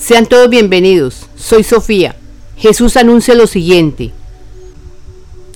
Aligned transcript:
Sean 0.00 0.24
todos 0.24 0.48
bienvenidos. 0.48 1.26
Soy 1.36 1.62
Sofía. 1.62 2.16
Jesús 2.56 2.96
anuncia 2.96 3.34
lo 3.34 3.46
siguiente. 3.46 4.12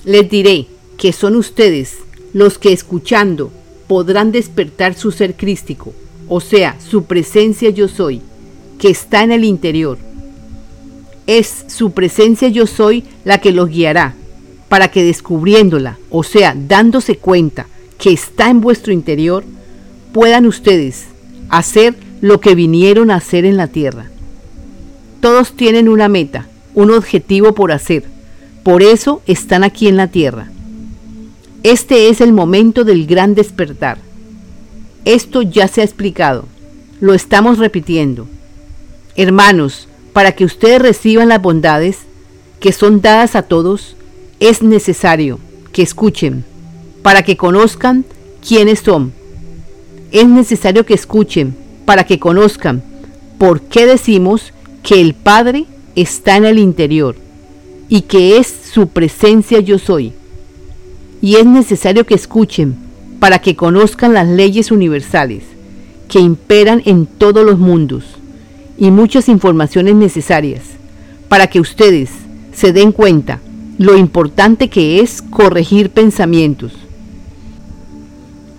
Les 0.05 0.29
diré 0.29 0.67
que 0.99 1.13
son 1.13 1.35
ustedes 1.35 1.95
los 2.31 2.59
que 2.59 2.71
escuchando 2.71 3.51
podrán 3.87 4.31
despertar 4.31 4.93
su 4.93 5.11
ser 5.11 5.35
crístico, 5.35 5.93
o 6.29 6.41
sea, 6.41 6.77
su 6.79 7.05
presencia 7.05 7.71
yo 7.71 7.87
soy, 7.87 8.21
que 8.77 8.89
está 8.89 9.23
en 9.23 9.31
el 9.31 9.43
interior. 9.43 9.97
Es 11.25 11.65
su 11.67 11.91
presencia 11.91 12.47
yo 12.47 12.67
soy 12.67 13.03
la 13.23 13.39
que 13.39 13.51
los 13.51 13.69
guiará, 13.69 14.13
para 14.69 14.89
que 14.89 15.03
descubriéndola, 15.03 15.97
o 16.11 16.23
sea, 16.23 16.55
dándose 16.55 17.17
cuenta 17.17 17.65
que 17.97 18.13
está 18.13 18.51
en 18.51 18.61
vuestro 18.61 18.93
interior, 18.93 19.43
puedan 20.13 20.45
ustedes 20.45 21.05
hacer 21.49 21.95
lo 22.21 22.39
que 22.39 22.53
vinieron 22.53 23.09
a 23.09 23.15
hacer 23.15 23.43
en 23.45 23.57
la 23.57 23.67
tierra. 23.67 24.11
Todos 25.25 25.53
tienen 25.53 25.89
una 25.89 26.07
meta, 26.07 26.45
un 26.75 26.91
objetivo 26.91 27.55
por 27.55 27.71
hacer. 27.71 28.03
Por 28.61 28.83
eso 28.83 29.23
están 29.25 29.63
aquí 29.63 29.87
en 29.87 29.97
la 29.97 30.05
tierra. 30.05 30.51
Este 31.63 32.09
es 32.09 32.21
el 32.21 32.31
momento 32.31 32.83
del 32.83 33.07
gran 33.07 33.33
despertar. 33.33 33.97
Esto 35.03 35.41
ya 35.41 35.67
se 35.67 35.81
ha 35.81 35.83
explicado. 35.83 36.45
Lo 36.99 37.15
estamos 37.15 37.57
repitiendo. 37.57 38.27
Hermanos, 39.15 39.87
para 40.13 40.33
que 40.33 40.45
ustedes 40.45 40.79
reciban 40.79 41.29
las 41.29 41.41
bondades 41.41 42.01
que 42.59 42.71
son 42.71 43.01
dadas 43.01 43.35
a 43.35 43.41
todos, 43.41 43.95
es 44.39 44.61
necesario 44.61 45.39
que 45.71 45.81
escuchen, 45.81 46.45
para 47.01 47.23
que 47.23 47.35
conozcan 47.35 48.05
quiénes 48.47 48.81
son. 48.81 49.11
Es 50.11 50.27
necesario 50.27 50.85
que 50.85 50.93
escuchen, 50.93 51.57
para 51.83 52.03
que 52.03 52.19
conozcan 52.19 52.83
por 53.39 53.61
qué 53.61 53.87
decimos 53.87 54.53
que 54.85 55.01
el 55.01 55.15
Padre 55.15 55.65
está 55.95 56.37
en 56.37 56.45
el 56.45 56.59
interior 56.59 57.15
y 57.89 58.01
que 58.01 58.37
es 58.37 58.55
su 58.71 58.87
presencia 58.87 59.59
yo 59.59 59.79
soy. 59.79 60.13
Y 61.21 61.37
es 61.37 61.45
necesario 61.45 62.05
que 62.05 62.13
escuchen 62.13 62.75
para 63.19 63.39
que 63.39 63.55
conozcan 63.55 64.13
las 64.13 64.27
leyes 64.27 64.69
universales 64.69 65.43
que 66.07 66.19
imperan 66.19 66.83
en 66.85 67.07
todos 67.07 67.43
los 67.43 67.57
mundos 67.57 68.03
y 68.77 68.91
muchas 68.91 69.27
informaciones 69.27 69.95
necesarias 69.95 70.61
para 71.29 71.47
que 71.47 71.59
ustedes 71.59 72.11
se 72.53 72.71
den 72.71 72.91
cuenta 72.91 73.39
lo 73.79 73.97
importante 73.97 74.69
que 74.69 74.99
es 74.99 75.23
corregir 75.23 75.89
pensamientos. 75.89 76.73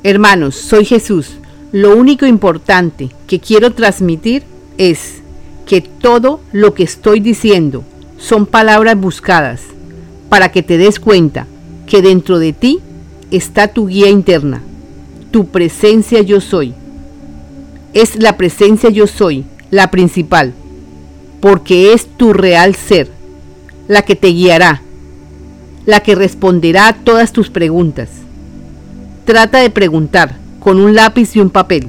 Hermanos, 0.03 0.57
soy 0.57 0.85
Jesús. 0.85 1.37
Lo 1.71 1.97
único 1.97 2.27
importante 2.27 3.11
que 3.29 3.39
quiero 3.39 3.73
transmitir 3.73 4.43
es 4.77 5.23
que 5.67 5.81
todo 5.81 6.41
lo 6.53 6.75
que 6.75 6.85
estoy 6.85 7.21
diciendo 7.21 7.83
son 8.19 8.47
palabras 8.47 8.99
buscadas 8.99 9.61
para 10.29 10.51
que 10.51 10.63
te 10.63 10.79
des 10.79 10.99
cuenta 10.99 11.47
que 11.87 12.03
dentro 12.03 12.39
de 12.39 12.53
ti 12.53 12.81
está 13.31 13.69
tu 13.69 13.89
guía 13.89 14.09
interna, 14.09 14.63
tu 15.31 15.49
presencia 15.49 16.23
yo 16.23 16.41
soy. 16.41 16.75
Es 17.93 18.17
la 18.17 18.37
presencia 18.37 18.91
yo 18.91 19.07
soy, 19.07 19.45
la 19.71 19.91
principal, 19.91 20.53
porque 21.41 21.93
es 21.93 22.07
tu 22.07 22.33
real 22.33 22.75
ser, 22.75 23.11
la 23.89 24.03
que 24.03 24.17
te 24.17 24.29
guiará, 24.29 24.83
la 25.85 26.01
que 26.01 26.15
responderá 26.15 26.89
a 26.89 26.95
todas 26.95 27.33
tus 27.33 27.51
preguntas. 27.51 28.09
Trata 29.25 29.59
de 29.59 29.71
preguntar 29.71 30.37
con 30.61 30.79
un 30.79 30.95
lápiz 30.95 31.35
y 31.37 31.41
un 31.41 31.51
papel 31.51 31.89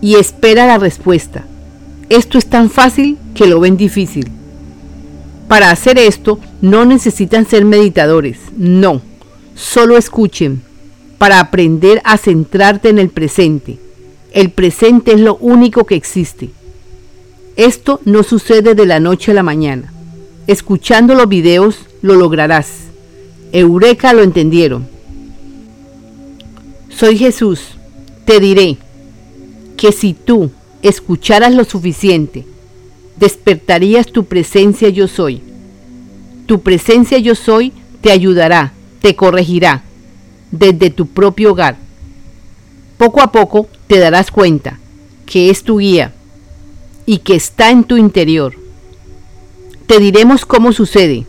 y 0.00 0.16
espera 0.16 0.66
la 0.66 0.78
respuesta. 0.78 1.44
Esto 2.08 2.38
es 2.38 2.46
tan 2.46 2.70
fácil 2.70 3.18
que 3.34 3.46
lo 3.46 3.60
ven 3.60 3.76
difícil. 3.76 4.30
Para 5.46 5.70
hacer 5.70 5.98
esto 5.98 6.38
no 6.60 6.84
necesitan 6.84 7.46
ser 7.46 7.64
meditadores, 7.64 8.38
no, 8.56 9.02
solo 9.54 9.96
escuchen 9.96 10.62
para 11.18 11.40
aprender 11.40 12.00
a 12.04 12.16
centrarte 12.16 12.88
en 12.88 12.98
el 12.98 13.10
presente. 13.10 13.78
El 14.32 14.50
presente 14.50 15.12
es 15.12 15.20
lo 15.20 15.36
único 15.36 15.84
que 15.84 15.96
existe. 15.96 16.50
Esto 17.56 18.00
no 18.04 18.22
sucede 18.22 18.74
de 18.74 18.86
la 18.86 19.00
noche 19.00 19.32
a 19.32 19.34
la 19.34 19.42
mañana. 19.42 19.92
Escuchando 20.46 21.14
los 21.14 21.28
videos 21.28 21.80
lo 22.02 22.14
lograrás. 22.14 22.68
Eureka 23.52 24.12
lo 24.12 24.22
entendieron. 24.22 24.86
Soy 26.88 27.18
Jesús. 27.18 27.76
Te 28.24 28.38
diré 28.38 28.76
que 29.76 29.92
si 29.92 30.12
tú 30.12 30.50
escucharas 30.82 31.54
lo 31.54 31.64
suficiente, 31.64 32.46
despertarías 33.16 34.06
tu 34.06 34.24
presencia 34.24 34.88
yo 34.88 35.08
soy. 35.08 35.42
Tu 36.46 36.60
presencia 36.60 37.18
yo 37.18 37.34
soy 37.34 37.72
te 38.00 38.10
ayudará, 38.10 38.72
te 39.00 39.14
corregirá 39.16 39.82
desde 40.50 40.90
tu 40.90 41.06
propio 41.06 41.52
hogar. 41.52 41.76
Poco 42.96 43.20
a 43.20 43.32
poco 43.32 43.68
te 43.86 43.98
darás 43.98 44.30
cuenta 44.30 44.78
que 45.26 45.50
es 45.50 45.62
tu 45.62 45.78
guía 45.78 46.12
y 47.06 47.18
que 47.18 47.34
está 47.34 47.70
en 47.70 47.84
tu 47.84 47.96
interior. 47.96 48.54
Te 49.86 49.98
diremos 49.98 50.44
cómo 50.44 50.72
sucede. 50.72 51.26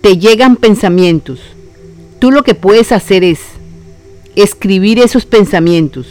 Te 0.00 0.18
llegan 0.18 0.56
pensamientos. 0.56 1.40
Tú 2.18 2.30
lo 2.30 2.42
que 2.42 2.54
puedes 2.54 2.92
hacer 2.92 3.24
es 3.24 3.40
escribir 4.36 4.98
esos 4.98 5.26
pensamientos. 5.26 6.06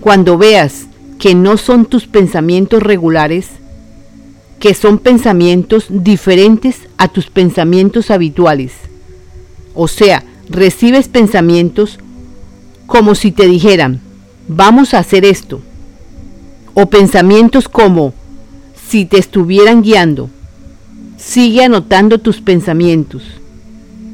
Cuando 0.00 0.38
veas 0.38 0.87
que 1.18 1.34
no 1.34 1.56
son 1.56 1.84
tus 1.84 2.06
pensamientos 2.06 2.82
regulares, 2.82 3.48
que 4.60 4.74
son 4.74 4.98
pensamientos 4.98 5.86
diferentes 5.88 6.76
a 6.96 7.08
tus 7.08 7.26
pensamientos 7.28 8.10
habituales. 8.10 8.72
O 9.74 9.88
sea, 9.88 10.24
recibes 10.48 11.08
pensamientos 11.08 11.98
como 12.86 13.14
si 13.14 13.32
te 13.32 13.46
dijeran, 13.46 14.00
vamos 14.46 14.94
a 14.94 15.00
hacer 15.00 15.24
esto. 15.24 15.60
O 16.74 16.86
pensamientos 16.86 17.68
como 17.68 18.14
si 18.88 19.04
te 19.04 19.18
estuvieran 19.18 19.82
guiando. 19.82 20.30
Sigue 21.16 21.64
anotando 21.64 22.18
tus 22.18 22.40
pensamientos. 22.40 23.22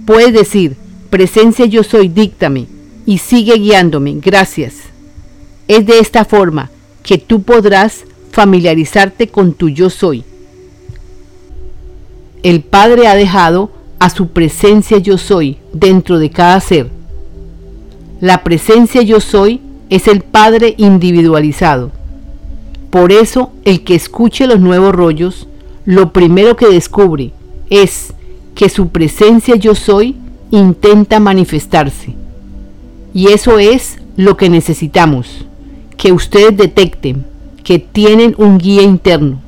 Puedes 0.06 0.32
decir, 0.32 0.76
presencia 1.10 1.66
yo 1.66 1.82
soy, 1.82 2.08
díctame, 2.08 2.66
y 3.06 3.18
sigue 3.18 3.54
guiándome, 3.54 4.14
gracias. 4.14 4.74
Es 5.68 5.86
de 5.86 5.98
esta 5.98 6.24
forma 6.24 6.70
que 7.04 7.18
tú 7.18 7.42
podrás 7.42 8.04
familiarizarte 8.32 9.28
con 9.28 9.52
tu 9.52 9.68
yo 9.68 9.90
soy. 9.90 10.24
El 12.42 12.62
Padre 12.62 13.06
ha 13.06 13.14
dejado 13.14 13.70
a 14.00 14.10
su 14.10 14.28
presencia 14.28 14.98
yo 14.98 15.18
soy 15.18 15.58
dentro 15.72 16.18
de 16.18 16.30
cada 16.30 16.58
ser. 16.60 16.90
La 18.20 18.42
presencia 18.42 19.02
yo 19.02 19.20
soy 19.20 19.60
es 19.90 20.08
el 20.08 20.22
Padre 20.22 20.74
individualizado. 20.78 21.92
Por 22.90 23.12
eso 23.12 23.52
el 23.64 23.84
que 23.84 23.94
escuche 23.94 24.46
los 24.46 24.60
nuevos 24.60 24.94
rollos, 24.94 25.46
lo 25.84 26.12
primero 26.12 26.56
que 26.56 26.68
descubre 26.68 27.32
es 27.68 28.14
que 28.54 28.68
su 28.68 28.88
presencia 28.88 29.56
yo 29.56 29.74
soy 29.74 30.16
intenta 30.50 31.20
manifestarse. 31.20 32.14
Y 33.12 33.28
eso 33.28 33.58
es 33.58 33.98
lo 34.16 34.36
que 34.36 34.48
necesitamos 34.48 35.44
que 35.96 36.12
ustedes 36.12 36.56
detecten 36.56 37.24
que 37.62 37.78
tienen 37.78 38.34
un 38.38 38.58
guía 38.58 38.82
interno. 38.82 39.40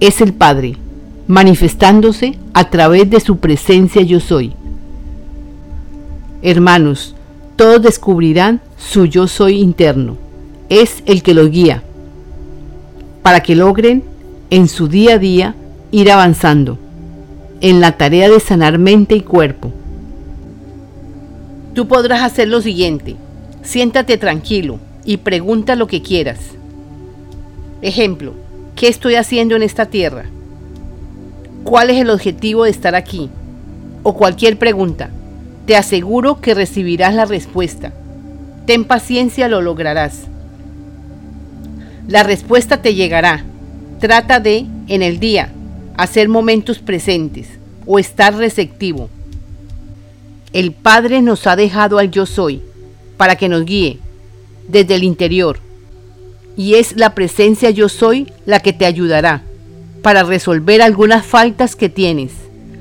Es 0.00 0.20
el 0.20 0.32
Padre, 0.32 0.76
manifestándose 1.26 2.38
a 2.54 2.68
través 2.70 3.08
de 3.08 3.20
su 3.20 3.38
presencia 3.38 4.02
yo 4.02 4.20
soy. 4.20 4.52
Hermanos, 6.42 7.14
todos 7.56 7.80
descubrirán 7.80 8.60
su 8.76 9.06
yo 9.06 9.26
soy 9.28 9.60
interno. 9.60 10.16
Es 10.68 11.02
el 11.06 11.22
que 11.22 11.34
los 11.34 11.50
guía, 11.50 11.82
para 13.22 13.40
que 13.40 13.54
logren 13.54 14.02
en 14.50 14.68
su 14.68 14.88
día 14.88 15.14
a 15.14 15.18
día 15.18 15.54
ir 15.92 16.10
avanzando 16.10 16.78
en 17.60 17.80
la 17.80 17.92
tarea 17.92 18.28
de 18.28 18.40
sanar 18.40 18.78
mente 18.78 19.14
y 19.14 19.20
cuerpo. 19.20 19.72
Tú 21.74 21.86
podrás 21.86 22.22
hacer 22.22 22.48
lo 22.48 22.60
siguiente. 22.60 23.16
Siéntate 23.62 24.18
tranquilo, 24.18 24.78
y 25.04 25.18
pregunta 25.18 25.76
lo 25.76 25.86
que 25.86 26.02
quieras. 26.02 26.38
Ejemplo, 27.80 28.34
¿qué 28.76 28.88
estoy 28.88 29.16
haciendo 29.16 29.56
en 29.56 29.62
esta 29.62 29.86
tierra? 29.86 30.24
¿Cuál 31.64 31.90
es 31.90 32.00
el 32.00 32.10
objetivo 32.10 32.64
de 32.64 32.70
estar 32.70 32.94
aquí? 32.94 33.30
O 34.02 34.14
cualquier 34.14 34.58
pregunta. 34.58 35.10
Te 35.66 35.76
aseguro 35.76 36.40
que 36.40 36.54
recibirás 36.54 37.14
la 37.14 37.24
respuesta. 37.24 37.92
Ten 38.66 38.84
paciencia, 38.84 39.48
lo 39.48 39.60
lograrás. 39.60 40.22
La 42.08 42.22
respuesta 42.22 42.82
te 42.82 42.94
llegará. 42.94 43.44
Trata 44.00 44.40
de, 44.40 44.66
en 44.88 45.02
el 45.02 45.20
día, 45.20 45.52
hacer 45.96 46.28
momentos 46.28 46.78
presentes 46.80 47.48
o 47.86 47.98
estar 47.98 48.34
receptivo. 48.34 49.08
El 50.52 50.72
Padre 50.72 51.22
nos 51.22 51.46
ha 51.46 51.56
dejado 51.56 51.98
al 51.98 52.10
yo 52.10 52.26
soy 52.26 52.62
para 53.16 53.36
que 53.36 53.48
nos 53.48 53.64
guíe 53.64 53.98
desde 54.68 54.94
el 54.94 55.04
interior. 55.04 55.58
y 56.56 56.74
es 56.74 56.96
la 56.96 57.14
presencia 57.14 57.70
yo 57.70 57.88
soy 57.88 58.30
la 58.44 58.60
que 58.60 58.74
te 58.74 58.84
ayudará 58.84 59.42
para 60.02 60.22
resolver 60.22 60.82
algunas 60.82 61.24
faltas 61.24 61.76
que 61.76 61.88
tienes, 61.88 62.32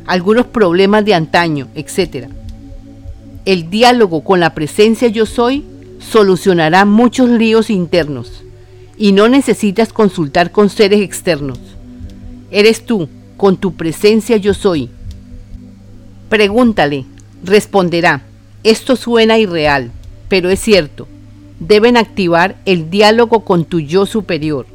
algunos 0.06 0.48
problemas 0.48 1.06
de 1.06 1.14
antaño, 1.14 1.68
etc. 1.76 2.28
El 3.46 3.70
diálogo 3.70 4.24
con 4.24 4.40
la 4.40 4.54
presencia 4.54 5.08
yo 5.08 5.26
soy 5.26 5.64
solucionará 6.00 6.84
muchos 6.86 7.30
líos 7.30 7.70
internos 7.70 8.44
y 8.98 9.14
no 9.14 9.30
necesitas 9.30 9.94
consultar 9.94 10.52
con 10.52 10.70
seres 10.70 11.02
externos. 11.02 11.60
Eres 12.50 12.86
tú, 12.86 13.08
con 13.38 13.58
tu 13.58 13.74
presencia 13.76 14.38
yo 14.38 14.54
soy. 14.54 14.90
Pregúntale, 16.30 17.06
responderá, 17.44 18.24
esto 18.64 18.96
suena 18.96 19.38
irreal, 19.38 19.92
pero 20.28 20.50
es 20.50 20.60
cierto. 20.60 21.08
Deben 21.62 21.96
activar 21.96 22.56
el 22.66 22.90
diálogo 22.90 23.42
con 23.42 23.66
tu 23.66 23.80
yo 23.80 24.08
superior, 24.08 24.66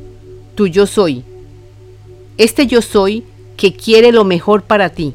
tu 0.55 0.69
yo 0.69 0.87
soy. 0.87 1.25
Este 2.39 2.69
yo 2.69 2.81
soy 2.81 3.25
que 3.57 3.75
quiere 3.75 4.13
lo 4.13 4.23
mejor 4.23 4.63
para 4.63 4.91
ti. 4.91 5.13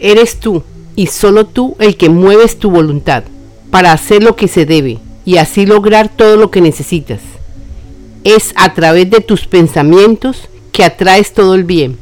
Eres 0.00 0.40
tú 0.40 0.64
y 0.96 1.06
solo 1.06 1.46
tú 1.46 1.76
el 1.78 1.96
que 1.96 2.08
mueves 2.08 2.58
tu 2.58 2.72
voluntad 2.72 3.22
para 3.70 3.92
hacer 3.92 4.20
lo 4.20 4.34
que 4.34 4.48
se 4.48 4.66
debe 4.66 4.98
y 5.24 5.36
así 5.36 5.64
lograr 5.64 6.08
todo 6.08 6.36
lo 6.36 6.50
que 6.50 6.60
necesitas. 6.60 7.20
Es 8.24 8.52
a 8.56 8.74
través 8.74 9.08
de 9.10 9.20
tus 9.20 9.46
pensamientos 9.46 10.48
que 10.72 10.82
atraes 10.82 11.32
todo 11.32 11.54
el 11.54 11.62
bien 11.62 11.98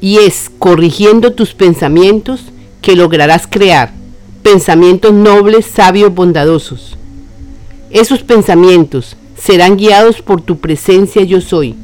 y 0.00 0.18
es 0.18 0.48
corrigiendo 0.60 1.32
tus 1.32 1.54
pensamientos 1.54 2.42
que 2.82 2.94
lograrás 2.94 3.48
crear 3.48 3.95
pensamientos 4.46 5.12
nobles, 5.12 5.66
sabios, 5.66 6.14
bondadosos. 6.14 6.96
Esos 7.90 8.22
pensamientos 8.22 9.16
serán 9.36 9.76
guiados 9.76 10.22
por 10.22 10.40
tu 10.40 10.58
presencia 10.58 11.24
yo 11.24 11.40
soy. 11.40 11.74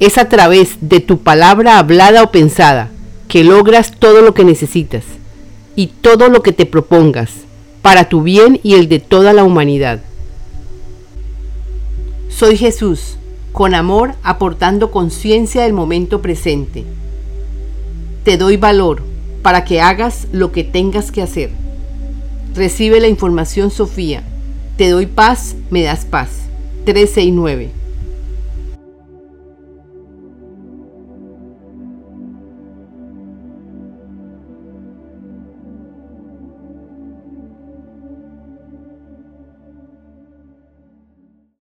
Es 0.00 0.16
a 0.16 0.30
través 0.30 0.78
de 0.80 1.00
tu 1.00 1.18
palabra 1.18 1.78
hablada 1.78 2.22
o 2.22 2.30
pensada 2.30 2.88
que 3.28 3.44
logras 3.44 3.92
todo 3.92 4.22
lo 4.22 4.32
que 4.32 4.44
necesitas 4.44 5.04
y 5.76 5.88
todo 5.88 6.30
lo 6.30 6.42
que 6.42 6.52
te 6.52 6.64
propongas 6.64 7.32
para 7.82 8.08
tu 8.08 8.22
bien 8.22 8.60
y 8.62 8.72
el 8.72 8.88
de 8.88 8.98
toda 8.98 9.34
la 9.34 9.44
humanidad. 9.44 10.00
Soy 12.30 12.56
Jesús, 12.56 13.18
con 13.52 13.74
amor 13.74 14.14
aportando 14.22 14.90
conciencia 14.90 15.64
del 15.64 15.74
momento 15.74 16.22
presente. 16.22 16.86
Te 18.24 18.38
doy 18.38 18.56
valor 18.56 19.02
para 19.42 19.64
que 19.64 19.80
hagas 19.80 20.26
lo 20.32 20.52
que 20.52 20.64
tengas 20.64 21.10
que 21.12 21.22
hacer. 21.22 21.50
Recibe 22.54 23.00
la 23.00 23.08
información 23.08 23.70
Sofía. 23.70 24.22
Te 24.76 24.90
doy 24.90 25.06
paz, 25.06 25.56
me 25.70 25.82
das 25.82 26.04
paz. 26.04 26.30
13 26.84 27.22
y 27.22 27.30
9. 27.30 27.77